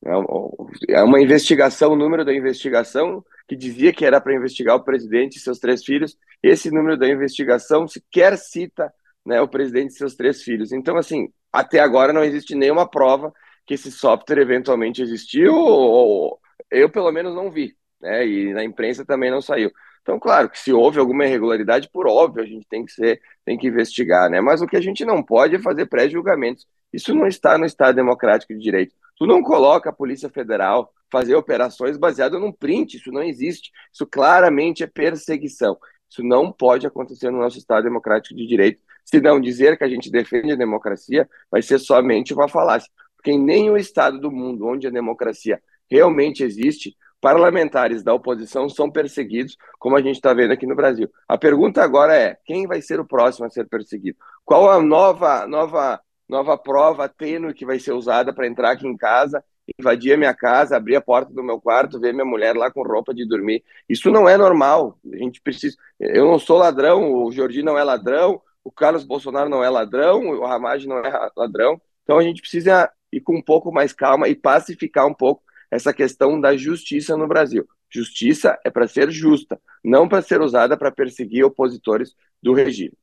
é, 0.05 0.95
é 0.99 1.03
uma 1.03 1.21
investigação, 1.21 1.93
o 1.93 1.95
número 1.95 2.25
da 2.25 2.33
investigação 2.33 3.23
que 3.47 3.55
dizia 3.55 3.93
que 3.93 4.05
era 4.05 4.19
para 4.19 4.35
investigar 4.35 4.75
o 4.75 4.83
presidente 4.83 5.37
e 5.37 5.39
seus 5.39 5.59
três 5.59 5.83
filhos. 5.83 6.17
Esse 6.41 6.71
número 6.71 6.97
da 6.97 7.07
investigação 7.07 7.87
sequer 7.87 8.37
cita 8.37 8.91
né, 9.25 9.41
o 9.41 9.47
presidente 9.47 9.91
e 9.91 9.97
seus 9.97 10.15
três 10.15 10.41
filhos. 10.43 10.71
Então, 10.71 10.97
assim, 10.97 11.29
até 11.51 11.79
agora 11.79 12.13
não 12.13 12.23
existe 12.23 12.55
nenhuma 12.55 12.87
prova 12.89 13.33
que 13.65 13.73
esse 13.73 13.91
software 13.91 14.41
eventualmente 14.41 15.01
existiu, 15.01 15.55
ou 15.55 16.39
eu 16.69 16.89
pelo 16.89 17.11
menos 17.11 17.33
não 17.33 17.51
vi, 17.51 17.75
né, 17.99 18.25
e 18.27 18.53
na 18.53 18.63
imprensa 18.63 19.03
também 19.03 19.31
não 19.31 19.41
saiu. 19.41 19.71
Então, 20.05 20.19
claro 20.19 20.51
que 20.51 20.59
se 20.59 20.71
houve 20.71 20.99
alguma 20.99 21.25
irregularidade, 21.25 21.89
por 21.91 22.05
óbvio, 22.05 22.43
a 22.43 22.45
gente 22.45 22.67
tem 22.69 22.85
que 22.85 22.91
ser, 22.91 23.19
tem 23.43 23.57
que 23.57 23.65
investigar, 23.65 24.29
né? 24.29 24.39
Mas 24.39 24.61
o 24.61 24.67
que 24.67 24.77
a 24.77 24.81
gente 24.81 25.03
não 25.03 25.23
pode 25.23 25.55
é 25.55 25.59
fazer 25.59 25.87
pré-julgamentos. 25.87 26.67
Isso 26.93 27.11
não 27.15 27.25
está 27.25 27.57
no 27.57 27.65
Estado 27.65 27.95
Democrático 27.95 28.53
de 28.53 28.59
Direito. 28.59 28.93
Tu 29.17 29.25
não 29.25 29.41
coloca 29.41 29.89
a 29.89 29.93
Polícia 29.93 30.29
Federal 30.29 30.93
fazer 31.11 31.33
operações 31.33 31.97
baseadas 31.97 32.39
num 32.39 32.51
print, 32.51 32.97
isso 32.97 33.11
não 33.11 33.23
existe. 33.23 33.71
Isso 33.91 34.05
claramente 34.05 34.83
é 34.83 34.87
perseguição. 34.87 35.75
Isso 36.07 36.21
não 36.21 36.51
pode 36.51 36.85
acontecer 36.85 37.31
no 37.31 37.39
nosso 37.39 37.57
Estado 37.57 37.85
Democrático 37.85 38.35
de 38.35 38.45
Direito. 38.45 38.79
Se 39.03 39.19
não 39.19 39.41
dizer 39.41 39.75
que 39.75 39.83
a 39.83 39.89
gente 39.89 40.11
defende 40.11 40.51
a 40.51 40.55
democracia, 40.55 41.27
vai 41.49 41.63
ser 41.63 41.79
somente 41.79 42.31
uma 42.31 42.47
falácia. 42.47 42.91
Porque 43.15 43.31
em 43.31 43.43
nenhum 43.43 43.75
Estado 43.75 44.19
do 44.19 44.31
mundo 44.31 44.67
onde 44.67 44.85
a 44.85 44.91
democracia 44.91 45.59
realmente 45.89 46.43
existe, 46.43 46.95
parlamentares 47.25 48.03
da 48.03 48.13
oposição 48.13 48.69
são 48.69 48.87
perseguidos, 48.87 49.57
como 49.79 49.97
a 49.97 50.01
gente 50.01 50.17
está 50.17 50.31
vendo 50.31 50.51
aqui 50.51 50.67
no 50.67 50.75
Brasil. 50.75 51.09
A 51.27 51.35
pergunta 51.39 51.81
agora 51.81 52.15
é: 52.15 52.37
quem 52.45 52.67
vai 52.67 52.83
ser 52.83 52.99
o 52.99 53.05
próximo 53.05 53.47
a 53.47 53.49
ser 53.49 53.67
perseguido? 53.67 54.15
Qual 54.43 54.69
a 54.69 54.79
nova, 54.79 55.47
nova, 55.47 55.99
nova 56.29 56.55
prova 56.55 57.09
tênue 57.09 57.55
que 57.55 57.65
vai 57.65 57.79
ser 57.79 57.93
usada 57.93 58.31
para 58.31 58.45
entrar 58.45 58.73
aqui 58.73 58.87
em 58.87 58.95
casa, 58.95 59.43
invadir 59.79 60.13
a 60.13 60.17
minha 60.17 60.35
casa, 60.35 60.77
abrir 60.77 60.97
a 60.97 61.01
porta 61.01 61.33
do 61.33 61.41
meu 61.41 61.59
quarto, 61.59 61.99
ver 61.99 62.13
minha 62.13 62.23
mulher 62.23 62.55
lá 62.55 62.69
com 62.69 62.83
roupa 62.83 63.11
de 63.11 63.27
dormir? 63.27 63.63
Isso 63.89 64.11
não 64.11 64.29
é 64.29 64.37
normal. 64.37 64.95
A 65.11 65.17
gente 65.17 65.41
precisa. 65.41 65.75
Eu 65.99 66.27
não 66.27 66.37
sou 66.37 66.59
ladrão, 66.59 67.11
o 67.11 67.31
Jordi 67.31 67.63
não 67.63 67.75
é 67.75 67.83
ladrão, 67.83 68.39
o 68.63 68.71
Carlos 68.71 69.03
Bolsonaro 69.03 69.49
não 69.49 69.63
é 69.63 69.69
ladrão, 69.71 70.27
o 70.27 70.45
Ramage 70.45 70.87
não 70.87 70.99
é 70.99 71.31
ladrão. 71.35 71.81
Então 72.03 72.19
a 72.19 72.23
gente 72.23 72.39
precisa 72.39 72.87
ir 73.11 73.21
com 73.21 73.35
um 73.35 73.41
pouco 73.41 73.71
mais 73.71 73.93
calma 73.93 74.27
e 74.27 74.35
pacificar 74.35 75.07
um 75.07 75.13
pouco 75.13 75.41
essa 75.75 75.93
questão 75.93 76.39
da 76.39 76.55
justiça 76.55 77.15
no 77.15 77.27
Brasil. 77.27 77.67
Justiça 77.89 78.57
é 78.63 78.69
para 78.69 78.87
ser 78.87 79.11
justa, 79.11 79.59
não 79.83 80.07
para 80.07 80.21
ser 80.21 80.41
usada 80.41 80.75
para 80.75 80.91
perseguir 80.91 81.45
opositores 81.45 82.13
do 82.41 82.53
regime. 82.53 82.93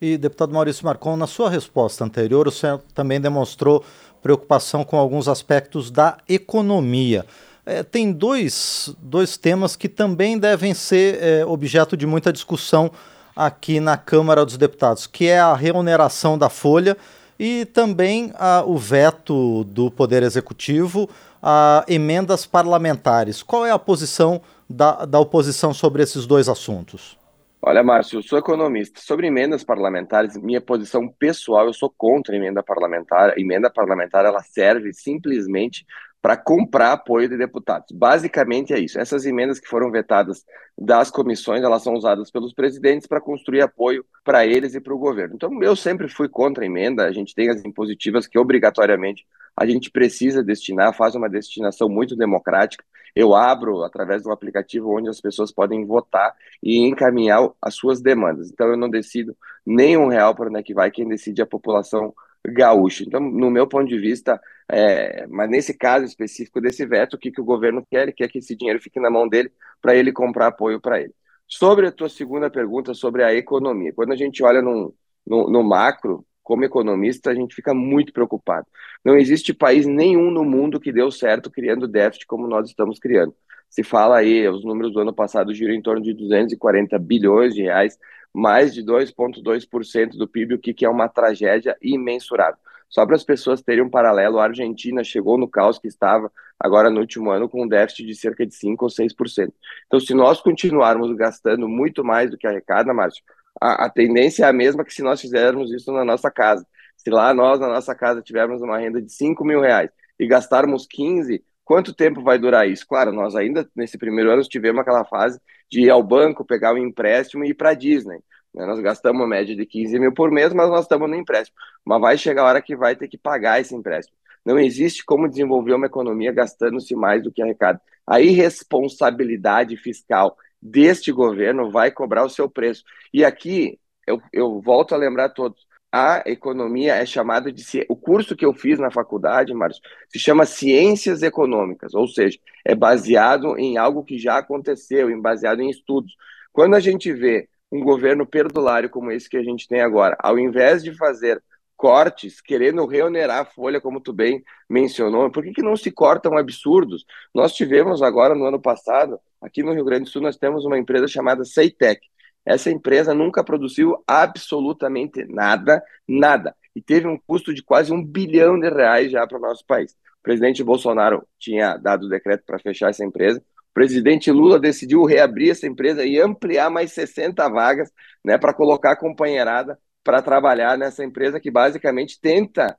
E, 0.00 0.18
deputado 0.18 0.52
Maurício 0.52 0.84
Marcon, 0.84 1.16
na 1.16 1.26
sua 1.26 1.48
resposta 1.48 2.04
anterior, 2.04 2.48
o 2.48 2.50
senhor 2.50 2.82
também 2.94 3.20
demonstrou 3.20 3.84
preocupação 4.20 4.84
com 4.84 4.96
alguns 4.96 5.28
aspectos 5.28 5.90
da 5.90 6.18
economia. 6.28 7.24
É, 7.64 7.82
tem 7.82 8.12
dois, 8.12 8.94
dois 8.98 9.36
temas 9.36 9.76
que 9.76 9.88
também 9.88 10.38
devem 10.38 10.74
ser 10.74 11.22
é, 11.22 11.46
objeto 11.46 11.96
de 11.96 12.06
muita 12.06 12.32
discussão 12.32 12.90
aqui 13.34 13.80
na 13.80 13.96
Câmara 13.96 14.44
dos 14.44 14.56
Deputados, 14.56 15.06
que 15.06 15.26
é 15.26 15.38
a 15.38 15.54
remuneração 15.54 16.36
da 16.36 16.48
folha 16.48 16.96
e 17.38 17.64
também 17.64 18.32
a, 18.36 18.62
o 18.64 18.76
veto 18.76 19.64
do 19.64 19.90
Poder 19.90 20.22
Executivo 20.22 21.08
a 21.46 21.84
emendas 21.86 22.46
parlamentares. 22.46 23.42
Qual 23.42 23.66
é 23.66 23.70
a 23.70 23.78
posição 23.78 24.40
da, 24.68 25.04
da 25.04 25.20
oposição 25.20 25.74
sobre 25.74 26.02
esses 26.02 26.26
dois 26.26 26.48
assuntos? 26.48 27.18
Olha, 27.60 27.82
Márcio, 27.82 28.18
eu 28.18 28.22
sou 28.22 28.38
economista. 28.38 28.98
Sobre 29.02 29.26
emendas 29.26 29.62
parlamentares, 29.62 30.38
minha 30.38 30.60
posição 30.60 31.06
pessoal, 31.06 31.66
eu 31.66 31.74
sou 31.74 31.92
contra 31.96 32.34
a 32.34 32.38
emenda 32.38 32.62
parlamentar. 32.62 33.30
A 33.30 33.40
emenda 33.40 33.70
parlamentar 33.70 34.24
ela 34.24 34.40
serve 34.40 34.94
simplesmente 34.94 35.84
para 36.24 36.38
comprar 36.38 36.92
apoio 36.92 37.28
de 37.28 37.36
deputados. 37.36 37.92
Basicamente 37.92 38.72
é 38.72 38.78
isso. 38.78 38.98
Essas 38.98 39.26
emendas 39.26 39.60
que 39.60 39.68
foram 39.68 39.90
vetadas 39.90 40.42
das 40.76 41.10
comissões, 41.10 41.62
elas 41.62 41.82
são 41.82 41.92
usadas 41.92 42.30
pelos 42.30 42.54
presidentes 42.54 43.06
para 43.06 43.20
construir 43.20 43.60
apoio 43.60 44.06
para 44.24 44.46
eles 44.46 44.74
e 44.74 44.80
para 44.80 44.94
o 44.94 44.98
governo. 44.98 45.34
Então, 45.34 45.62
eu 45.62 45.76
sempre 45.76 46.08
fui 46.08 46.26
contra 46.26 46.64
a 46.64 46.66
emenda. 46.66 47.04
A 47.04 47.12
gente 47.12 47.34
tem 47.34 47.50
as 47.50 47.62
impositivas 47.62 48.26
que 48.26 48.38
obrigatoriamente 48.38 49.26
a 49.54 49.66
gente 49.66 49.90
precisa 49.90 50.42
destinar, 50.42 50.96
faz 50.96 51.14
uma 51.14 51.28
destinação 51.28 51.90
muito 51.90 52.16
democrática. 52.16 52.82
Eu 53.14 53.34
abro 53.34 53.84
através 53.84 54.22
do 54.22 54.32
aplicativo 54.32 54.96
onde 54.96 55.10
as 55.10 55.20
pessoas 55.20 55.52
podem 55.52 55.84
votar 55.84 56.34
e 56.62 56.78
encaminhar 56.78 57.50
as 57.60 57.74
suas 57.74 58.00
demandas. 58.00 58.50
Então, 58.50 58.68
eu 58.68 58.78
não 58.78 58.88
decido 58.88 59.36
nem 59.66 59.98
um 59.98 60.08
real 60.08 60.34
para 60.34 60.48
onde 60.48 60.58
é 60.58 60.62
que 60.62 60.72
vai, 60.72 60.90
quem 60.90 61.06
decide 61.06 61.42
é 61.42 61.44
a 61.44 61.46
população 61.46 62.14
gaúcho. 62.46 63.04
Então, 63.04 63.20
no 63.20 63.50
meu 63.50 63.66
ponto 63.66 63.88
de 63.88 63.98
vista, 63.98 64.40
é, 64.70 65.26
mas 65.28 65.48
nesse 65.50 65.76
caso 65.76 66.04
específico 66.04 66.60
desse 66.60 66.84
veto, 66.86 67.14
o 67.14 67.18
que, 67.18 67.30
que 67.30 67.40
o 67.40 67.44
governo 67.44 67.86
quer? 67.90 68.02
Ele 68.04 68.12
quer 68.12 68.28
que 68.28 68.38
esse 68.38 68.56
dinheiro 68.56 68.80
fique 68.80 69.00
na 69.00 69.10
mão 69.10 69.28
dele 69.28 69.52
para 69.80 69.94
ele 69.94 70.12
comprar 70.12 70.48
apoio 70.48 70.80
para 70.80 71.00
ele. 71.00 71.14
Sobre 71.46 71.86
a 71.86 71.92
tua 71.92 72.08
segunda 72.08 72.50
pergunta 72.50 72.94
sobre 72.94 73.22
a 73.22 73.34
economia, 73.34 73.92
quando 73.92 74.12
a 74.12 74.16
gente 74.16 74.42
olha 74.42 74.62
no, 74.62 74.94
no, 75.26 75.50
no 75.50 75.62
macro, 75.62 76.24
como 76.42 76.64
economista, 76.64 77.30
a 77.30 77.34
gente 77.34 77.54
fica 77.54 77.72
muito 77.72 78.12
preocupado. 78.12 78.66
Não 79.04 79.16
existe 79.16 79.54
país 79.54 79.86
nenhum 79.86 80.30
no 80.30 80.44
mundo 80.44 80.78
que 80.78 80.92
deu 80.92 81.10
certo 81.10 81.50
criando 81.50 81.88
déficit 81.88 82.26
como 82.26 82.46
nós 82.46 82.68
estamos 82.68 82.98
criando. 82.98 83.34
Se 83.70 83.82
fala 83.82 84.18
aí, 84.18 84.46
os 84.46 84.64
números 84.64 84.92
do 84.92 85.00
ano 85.00 85.12
passado 85.12 85.54
giram 85.54 85.74
em 85.74 85.82
torno 85.82 86.02
de 86.02 86.12
240 86.12 86.98
bilhões 86.98 87.54
de 87.54 87.62
reais, 87.62 87.98
mais 88.34 88.74
de 88.74 88.82
2,2% 88.82 90.16
do 90.16 90.26
PIB, 90.26 90.54
o 90.54 90.58
que 90.58 90.84
é 90.84 90.88
uma 90.88 91.08
tragédia 91.08 91.76
imensurável. 91.80 92.58
Só 92.88 93.06
para 93.06 93.16
as 93.16 93.24
pessoas 93.24 93.62
terem 93.62 93.82
um 93.82 93.90
paralelo, 93.90 94.38
a 94.38 94.44
Argentina 94.44 95.02
chegou 95.02 95.38
no 95.38 95.48
caos 95.48 95.78
que 95.78 95.88
estava 95.88 96.30
agora 96.58 96.90
no 96.90 97.00
último 97.00 97.30
ano 97.30 97.48
com 97.48 97.64
um 97.64 97.68
déficit 97.68 98.06
de 98.06 98.14
cerca 98.14 98.46
de 98.46 98.54
5% 98.54 98.76
ou 98.80 98.88
6%. 98.88 99.52
Então, 99.86 100.00
se 100.00 100.14
nós 100.14 100.40
continuarmos 100.40 101.14
gastando 101.16 101.68
muito 101.68 102.04
mais 102.04 102.30
do 102.30 102.38
que 102.38 102.46
arrecada, 102.46 102.92
Márcio, 102.94 103.24
a, 103.60 103.86
a 103.86 103.90
tendência 103.90 104.44
é 104.44 104.48
a 104.48 104.52
mesma 104.52 104.84
que 104.84 104.92
se 104.92 105.02
nós 105.02 105.20
fizermos 105.20 105.72
isso 105.72 105.92
na 105.92 106.04
nossa 106.04 106.30
casa. 106.30 106.66
Se 106.96 107.10
lá 107.10 107.34
nós, 107.34 107.60
na 107.60 107.68
nossa 107.68 107.94
casa, 107.94 108.22
tivermos 108.22 108.62
uma 108.62 108.78
renda 108.78 109.00
de 109.00 109.12
5 109.12 109.44
mil 109.44 109.60
reais 109.60 109.90
e 110.18 110.26
gastarmos 110.26 110.86
15, 110.86 111.44
quanto 111.64 111.94
tempo 111.94 112.22
vai 112.22 112.38
durar 112.38 112.68
isso? 112.68 112.86
Claro, 112.86 113.12
nós 113.12 113.34
ainda, 113.34 113.68
nesse 113.74 113.98
primeiro 113.98 114.30
ano, 114.30 114.42
tivemos 114.42 114.80
aquela 114.80 115.04
fase 115.04 115.40
de 115.70 115.82
ir 115.82 115.90
ao 115.90 116.02
banco, 116.02 116.44
pegar 116.44 116.74
um 116.74 116.78
empréstimo 116.78 117.44
e 117.44 117.50
ir 117.50 117.54
para 117.54 117.70
a 117.70 117.74
Disney. 117.74 118.18
Né? 118.54 118.64
Nós 118.66 118.80
gastamos 118.80 119.20
uma 119.20 119.28
média 119.28 119.56
de 119.56 119.66
15 119.66 119.98
mil 119.98 120.12
por 120.12 120.30
mês, 120.30 120.52
mas 120.52 120.68
nós 120.68 120.82
estamos 120.82 121.08
no 121.08 121.16
empréstimo. 121.16 121.56
Mas 121.84 122.00
vai 122.00 122.18
chegar 122.18 122.42
a 122.42 122.46
hora 122.46 122.62
que 122.62 122.76
vai 122.76 122.94
ter 122.94 123.08
que 123.08 123.18
pagar 123.18 123.60
esse 123.60 123.74
empréstimo. 123.74 124.16
Não 124.44 124.58
existe 124.58 125.04
como 125.04 125.28
desenvolver 125.28 125.74
uma 125.74 125.86
economia 125.86 126.30
gastando-se 126.30 126.94
mais 126.94 127.22
do 127.22 127.32
que 127.32 127.42
arrecada. 127.42 127.80
A 128.06 128.20
irresponsabilidade 128.20 129.76
fiscal 129.76 130.36
deste 130.60 131.10
governo 131.10 131.70
vai 131.70 131.90
cobrar 131.90 132.24
o 132.24 132.30
seu 132.30 132.48
preço. 132.48 132.84
E 133.12 133.24
aqui, 133.24 133.78
eu, 134.06 134.20
eu 134.32 134.60
volto 134.60 134.94
a 134.94 134.98
lembrar 134.98 135.30
todos, 135.30 135.66
a 135.96 136.24
economia 136.26 136.96
é 136.96 137.06
chamada 137.06 137.52
de 137.52 137.64
o 137.88 137.94
curso 137.94 138.34
que 138.34 138.44
eu 138.44 138.52
fiz 138.52 138.80
na 138.80 138.90
faculdade, 138.90 139.54
Márcio, 139.54 139.80
se 140.08 140.18
chama 140.18 140.44
Ciências 140.44 141.22
Econômicas, 141.22 141.94
ou 141.94 142.08
seja, 142.08 142.36
é 142.64 142.74
baseado 142.74 143.56
em 143.56 143.76
algo 143.76 144.02
que 144.02 144.18
já 144.18 144.38
aconteceu, 144.38 145.08
em 145.08 145.20
baseado 145.20 145.60
em 145.60 145.70
estudos. 145.70 146.12
Quando 146.52 146.74
a 146.74 146.80
gente 146.80 147.12
vê 147.12 147.48
um 147.70 147.80
governo 147.80 148.26
perdulário 148.26 148.90
como 148.90 149.12
esse 149.12 149.30
que 149.30 149.36
a 149.36 149.42
gente 149.44 149.68
tem 149.68 149.82
agora, 149.82 150.16
ao 150.18 150.36
invés 150.36 150.82
de 150.82 150.92
fazer 150.96 151.40
cortes, 151.76 152.40
querendo 152.40 152.84
reonerar 152.86 153.42
a 153.42 153.44
folha, 153.44 153.80
como 153.80 154.00
tu 154.00 154.12
bem 154.12 154.42
mencionou, 154.68 155.30
por 155.30 155.44
que, 155.44 155.52
que 155.52 155.62
não 155.62 155.76
se 155.76 155.92
cortam 155.92 156.36
absurdos? 156.36 157.04
Nós 157.32 157.54
tivemos 157.54 158.02
agora, 158.02 158.34
no 158.34 158.46
ano 158.46 158.60
passado, 158.60 159.16
aqui 159.40 159.62
no 159.62 159.72
Rio 159.72 159.84
Grande 159.84 160.04
do 160.04 160.10
Sul, 160.10 160.22
nós 160.22 160.36
temos 160.36 160.64
uma 160.64 160.76
empresa 160.76 161.06
chamada 161.06 161.44
Ceitec, 161.44 162.00
essa 162.44 162.70
empresa 162.70 163.14
nunca 163.14 163.42
produziu 163.42 164.02
absolutamente 164.06 165.24
nada, 165.26 165.82
nada. 166.06 166.54
E 166.74 166.82
teve 166.82 167.06
um 167.06 167.18
custo 167.26 167.54
de 167.54 167.62
quase 167.62 167.92
um 167.92 168.04
bilhão 168.04 168.58
de 168.58 168.68
reais 168.68 169.10
já 169.10 169.26
para 169.26 169.38
o 169.38 169.40
nosso 169.40 169.64
país. 169.66 169.92
O 169.92 170.22
presidente 170.22 170.62
Bolsonaro 170.62 171.26
tinha 171.38 171.76
dado 171.76 172.06
o 172.06 172.08
decreto 172.08 172.44
para 172.44 172.58
fechar 172.58 172.90
essa 172.90 173.04
empresa. 173.04 173.38
O 173.38 173.74
presidente 173.74 174.30
Lula 174.30 174.58
decidiu 174.58 175.04
reabrir 175.04 175.50
essa 175.50 175.66
empresa 175.66 176.04
e 176.04 176.20
ampliar 176.20 176.70
mais 176.70 176.92
60 176.92 177.48
vagas 177.48 177.90
né, 178.24 178.36
para 178.38 178.52
colocar 178.52 178.92
a 178.92 178.96
companheirada 178.96 179.78
para 180.02 180.20
trabalhar 180.20 180.76
nessa 180.76 181.02
empresa 181.02 181.40
que 181.40 181.50
basicamente 181.50 182.20
tenta 182.20 182.76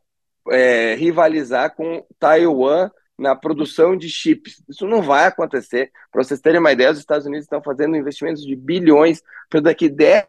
é, 0.52 0.94
rivalizar 0.96 1.76
com 1.76 2.06
Taiwan 2.20 2.90
na 3.18 3.36
produção 3.36 3.96
de 3.96 4.10
chips. 4.10 4.64
Isso 4.68 4.86
não 4.88 5.02
vai 5.02 5.26
acontecer. 5.26 5.92
Para 6.12 6.24
vocês 6.24 6.42
terem 6.42 6.60
uma 6.60 6.72
ideia, 6.72 6.92
os 6.92 7.00
Estados 7.00 7.26
Unidos 7.26 7.46
estão 7.46 7.62
fazendo 7.62 7.96
investimentos 7.96 8.44
de 8.44 8.56
bilhões 8.56 9.24
para 9.50 9.62
daqui 9.62 9.90
10 9.90 10.26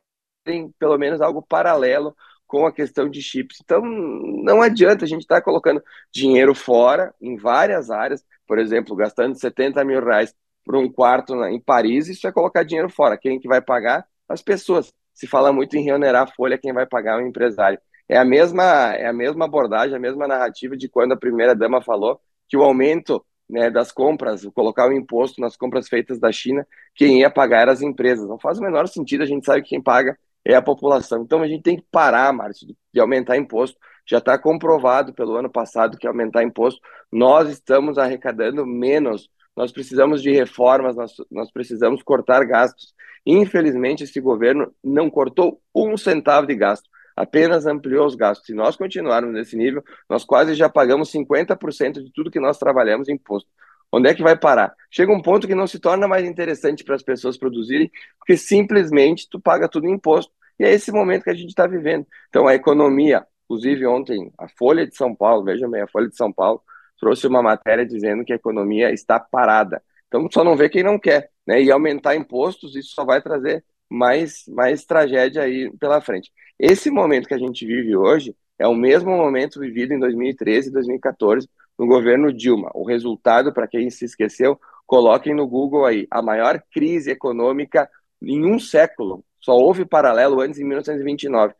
pelo 0.78 0.96
menos 0.96 1.20
algo 1.20 1.42
paralelo 1.42 2.16
com 2.46 2.66
a 2.66 2.72
questão 2.72 3.08
de 3.10 3.20
chips. 3.20 3.58
Então, 3.62 3.82
não 3.84 4.62
adianta 4.62 5.04
a 5.04 5.08
gente 5.08 5.22
estar 5.22 5.36
tá 5.36 5.42
colocando 5.42 5.82
dinheiro 6.12 6.54
fora 6.54 7.12
em 7.20 7.36
várias 7.36 7.90
áreas, 7.90 8.24
por 8.46 8.58
exemplo, 8.58 8.94
gastando 8.94 9.34
70 9.34 9.84
mil 9.84 10.04
reais 10.04 10.34
por 10.64 10.76
um 10.76 10.90
quarto 10.90 11.34
em 11.44 11.60
Paris, 11.60 12.08
isso 12.08 12.26
é 12.26 12.32
colocar 12.32 12.64
dinheiro 12.64 12.90
fora. 12.90 13.16
Quem 13.16 13.38
que 13.38 13.48
vai 13.48 13.60
pagar? 13.60 14.06
As 14.28 14.42
pessoas. 14.42 14.92
Se 15.14 15.26
fala 15.26 15.52
muito 15.52 15.76
em 15.76 15.82
reonerar 15.82 16.24
a 16.24 16.26
folha, 16.26 16.58
quem 16.58 16.72
vai 16.72 16.86
pagar 16.86 17.20
é 17.20 17.24
o 17.24 17.26
empresário. 17.26 17.78
É 18.08 18.18
a 18.18 18.24
mesma, 18.24 18.92
é 18.94 19.06
a 19.06 19.12
mesma 19.12 19.46
abordagem, 19.46 19.96
a 19.96 19.98
mesma 19.98 20.28
narrativa 20.28 20.76
de 20.76 20.88
quando 20.88 21.12
a 21.12 21.16
primeira 21.16 21.54
dama 21.54 21.80
falou 21.82 22.20
que 22.48 22.56
o 22.56 22.62
aumento 22.62 23.24
né, 23.48 23.70
das 23.70 23.92
compras, 23.92 24.44
colocar 24.54 24.88
o 24.88 24.92
imposto 24.92 25.40
nas 25.40 25.56
compras 25.56 25.88
feitas 25.88 26.18
da 26.18 26.32
China, 26.32 26.66
quem 26.94 27.20
ia 27.20 27.30
pagar 27.30 27.62
eram 27.62 27.72
as 27.72 27.82
empresas. 27.82 28.28
Não 28.28 28.38
faz 28.38 28.58
o 28.58 28.62
menor 28.62 28.88
sentido, 28.88 29.22
a 29.22 29.26
gente 29.26 29.46
sabe 29.46 29.62
que 29.62 29.70
quem 29.70 29.82
paga 29.82 30.18
é 30.44 30.54
a 30.54 30.62
população. 30.62 31.22
Então 31.22 31.42
a 31.42 31.48
gente 31.48 31.62
tem 31.62 31.76
que 31.76 31.84
parar, 31.90 32.32
Márcio, 32.32 32.68
de 32.92 33.00
aumentar 33.00 33.36
imposto. 33.36 33.78
Já 34.08 34.18
está 34.18 34.38
comprovado 34.38 35.12
pelo 35.12 35.34
ano 35.36 35.50
passado 35.50 35.98
que 35.98 36.06
aumentar 36.06 36.42
imposto, 36.42 36.80
nós 37.10 37.48
estamos 37.48 37.98
arrecadando 37.98 38.64
menos 38.64 39.28
nós 39.56 39.72
precisamos 39.72 40.22
de 40.22 40.30
reformas, 40.30 40.94
nós, 40.94 41.14
nós 41.30 41.50
precisamos 41.50 42.02
cortar 42.02 42.44
gastos. 42.44 42.94
Infelizmente, 43.24 44.04
esse 44.04 44.20
governo 44.20 44.72
não 44.84 45.08
cortou 45.08 45.60
um 45.74 45.96
centavo 45.96 46.46
de 46.46 46.54
gasto, 46.54 46.88
apenas 47.16 47.66
ampliou 47.66 48.06
os 48.06 48.14
gastos. 48.14 48.46
Se 48.46 48.54
nós 48.54 48.76
continuarmos 48.76 49.32
nesse 49.32 49.56
nível, 49.56 49.82
nós 50.08 50.24
quase 50.24 50.54
já 50.54 50.68
pagamos 50.68 51.10
50% 51.10 52.04
de 52.04 52.12
tudo 52.12 52.30
que 52.30 52.38
nós 52.38 52.58
trabalhamos 52.58 53.08
em 53.08 53.14
imposto. 53.14 53.48
Onde 53.90 54.10
é 54.10 54.14
que 54.14 54.22
vai 54.22 54.36
parar? 54.36 54.74
Chega 54.90 55.12
um 55.12 55.22
ponto 55.22 55.46
que 55.46 55.54
não 55.54 55.66
se 55.66 55.78
torna 55.78 56.06
mais 56.06 56.26
interessante 56.26 56.84
para 56.84 56.94
as 56.94 57.02
pessoas 57.02 57.38
produzirem, 57.38 57.90
porque 58.18 58.36
simplesmente 58.36 59.28
tu 59.30 59.40
paga 59.40 59.68
tudo 59.68 59.86
em 59.86 59.92
imposto. 59.92 60.32
E 60.58 60.64
é 60.64 60.72
esse 60.72 60.92
momento 60.92 61.24
que 61.24 61.30
a 61.30 61.34
gente 61.34 61.48
está 61.48 61.66
vivendo. 61.66 62.06
Então, 62.28 62.46
a 62.46 62.54
economia, 62.54 63.24
inclusive 63.44 63.86
ontem, 63.86 64.32
a 64.38 64.48
Folha 64.48 64.86
de 64.86 64.96
São 64.96 65.14
Paulo, 65.14 65.44
veja 65.44 65.68
bem, 65.68 65.82
a 65.82 65.88
Folha 65.88 66.08
de 66.08 66.16
São 66.16 66.32
Paulo 66.32 66.62
trouxe 66.98 67.26
uma 67.26 67.42
matéria 67.42 67.86
dizendo 67.86 68.24
que 68.24 68.32
a 68.32 68.36
economia 68.36 68.92
está 68.92 69.20
parada. 69.20 69.82
Então, 70.08 70.28
só 70.30 70.42
não 70.42 70.56
vê 70.56 70.68
quem 70.68 70.82
não 70.82 70.98
quer. 70.98 71.30
Né? 71.46 71.62
E 71.62 71.70
aumentar 71.70 72.16
impostos, 72.16 72.74
isso 72.74 72.90
só 72.94 73.04
vai 73.04 73.22
trazer 73.22 73.64
mais, 73.88 74.44
mais 74.48 74.84
tragédia 74.84 75.42
aí 75.42 75.70
pela 75.78 76.00
frente. 76.00 76.32
Esse 76.58 76.90
momento 76.90 77.28
que 77.28 77.34
a 77.34 77.38
gente 77.38 77.66
vive 77.66 77.96
hoje 77.96 78.34
é 78.58 78.66
o 78.66 78.74
mesmo 78.74 79.10
momento 79.10 79.60
vivido 79.60 79.92
em 79.92 79.98
2013 79.98 80.68
e 80.68 80.72
2014 80.72 81.48
no 81.78 81.86
governo 81.86 82.32
Dilma. 82.32 82.70
O 82.74 82.84
resultado, 82.84 83.52
para 83.52 83.68
quem 83.68 83.90
se 83.90 84.04
esqueceu, 84.04 84.58
coloquem 84.86 85.34
no 85.34 85.46
Google 85.46 85.84
aí, 85.84 86.06
a 86.10 86.22
maior 86.22 86.62
crise 86.72 87.10
econômica 87.10 87.88
em 88.22 88.44
um 88.44 88.58
século. 88.58 89.24
Só 89.40 89.52
houve 89.52 89.84
paralelo 89.84 90.40
antes, 90.40 90.58
em 90.58 90.64
1929. 90.64 91.54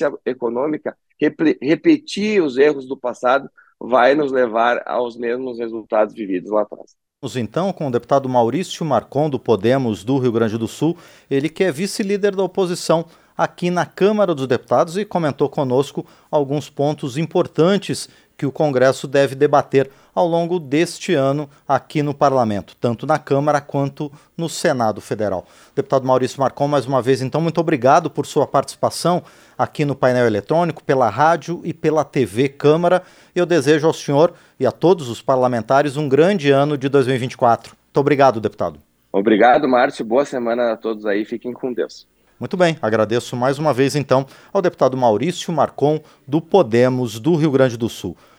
A 0.00 0.12
econômica, 0.26 0.96
repetir 1.60 2.40
os 2.40 2.56
erros 2.56 2.86
do 2.86 2.96
passado 2.96 3.50
vai 3.80 4.14
nos 4.14 4.30
levar 4.30 4.82
aos 4.86 5.16
mesmos 5.16 5.58
resultados 5.58 6.14
vividos 6.14 6.50
lá 6.50 6.62
atrás. 6.62 6.96
Vamos 7.20 7.34
então 7.34 7.72
com 7.72 7.88
o 7.88 7.90
deputado 7.90 8.28
Maurício 8.28 8.86
Marcon, 8.86 9.28
do 9.28 9.40
Podemos 9.40 10.04
do 10.04 10.18
Rio 10.18 10.30
Grande 10.30 10.56
do 10.56 10.68
Sul, 10.68 10.96
ele 11.28 11.48
que 11.48 11.64
é 11.64 11.72
vice-líder 11.72 12.36
da 12.36 12.44
oposição 12.44 13.06
aqui 13.36 13.70
na 13.70 13.84
Câmara 13.84 14.32
dos 14.32 14.46
Deputados 14.46 14.96
e 14.96 15.04
comentou 15.04 15.48
conosco 15.48 16.06
alguns 16.30 16.70
pontos 16.70 17.16
importantes 17.16 18.08
que 18.38 18.46
o 18.46 18.52
Congresso 18.52 19.08
deve 19.08 19.34
debater 19.34 19.90
ao 20.14 20.26
longo 20.26 20.60
deste 20.60 21.12
ano 21.12 21.50
aqui 21.66 22.04
no 22.04 22.14
Parlamento, 22.14 22.76
tanto 22.80 23.04
na 23.04 23.18
Câmara 23.18 23.60
quanto 23.60 24.10
no 24.36 24.48
Senado 24.48 25.00
Federal. 25.00 25.44
Deputado 25.74 26.06
Maurício 26.06 26.40
Marcon, 26.40 26.68
mais 26.68 26.86
uma 26.86 27.02
vez, 27.02 27.20
então, 27.20 27.40
muito 27.40 27.60
obrigado 27.60 28.08
por 28.08 28.26
sua 28.26 28.46
participação 28.46 29.24
aqui 29.58 29.84
no 29.84 29.96
painel 29.96 30.24
eletrônico, 30.24 30.84
pela 30.84 31.10
rádio 31.10 31.60
e 31.64 31.74
pela 31.74 32.04
TV 32.04 32.48
Câmara. 32.48 33.02
Eu 33.34 33.44
desejo 33.44 33.88
ao 33.88 33.92
senhor 33.92 34.32
e 34.58 34.64
a 34.64 34.70
todos 34.70 35.08
os 35.08 35.20
parlamentares 35.20 35.96
um 35.96 36.08
grande 36.08 36.50
ano 36.52 36.78
de 36.78 36.88
2024. 36.88 37.74
Muito 37.86 37.98
obrigado, 37.98 38.40
deputado. 38.40 38.78
Obrigado, 39.12 39.66
Márcio. 39.66 40.04
Boa 40.04 40.24
semana 40.24 40.72
a 40.72 40.76
todos 40.76 41.06
aí. 41.06 41.24
Fiquem 41.24 41.52
com 41.52 41.72
Deus. 41.72 42.06
Muito 42.38 42.56
bem, 42.56 42.78
agradeço 42.80 43.34
mais 43.34 43.58
uma 43.58 43.72
vez 43.74 43.96
então 43.96 44.24
ao 44.52 44.62
deputado 44.62 44.96
Maurício 44.96 45.52
Marcon, 45.52 46.00
do 46.24 46.40
Podemos 46.40 47.18
do 47.18 47.34
Rio 47.34 47.50
Grande 47.50 47.76
do 47.76 47.88
Sul. 47.88 48.16